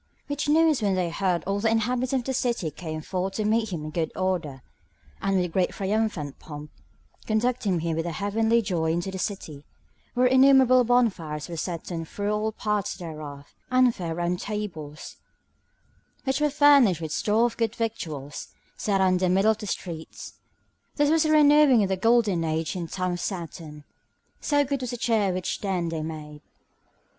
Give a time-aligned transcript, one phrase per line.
[0.25, 3.71] Which news when they heard all the inhabitants of the city came forth to meet
[3.71, 4.63] him in good order,
[5.21, 6.71] and with a great triumphant pomp,
[7.27, 9.63] conducting him with a heavenly joy into the city,
[10.15, 15.17] where innumerable bonfires were set on through all the parts thereof, and fair round tables,
[16.23, 19.67] which were furnished with store of good victuals, set out in the middle of the
[19.67, 20.33] streets.
[20.95, 23.83] This was a renewing of the golden age in the time of Saturn,
[24.39, 26.41] so good was the cheer which then they made.